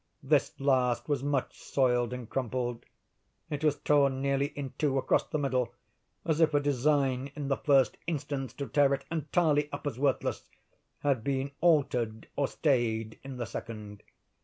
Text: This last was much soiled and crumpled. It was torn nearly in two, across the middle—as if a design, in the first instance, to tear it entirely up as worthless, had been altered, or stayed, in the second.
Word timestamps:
This 0.23 0.59
last 0.59 1.07
was 1.07 1.21
much 1.21 1.61
soiled 1.61 2.11
and 2.11 2.27
crumpled. 2.27 2.85
It 3.51 3.63
was 3.63 3.75
torn 3.77 4.19
nearly 4.19 4.47
in 4.47 4.73
two, 4.79 4.97
across 4.97 5.27
the 5.27 5.37
middle—as 5.37 6.41
if 6.41 6.55
a 6.55 6.59
design, 6.59 7.29
in 7.35 7.49
the 7.49 7.57
first 7.57 7.97
instance, 8.07 8.51
to 8.53 8.67
tear 8.67 8.95
it 8.95 9.05
entirely 9.11 9.71
up 9.71 9.85
as 9.85 9.99
worthless, 9.99 10.45
had 11.01 11.23
been 11.23 11.51
altered, 11.61 12.25
or 12.35 12.47
stayed, 12.47 13.19
in 13.23 13.37
the 13.37 13.45
second. 13.45 14.01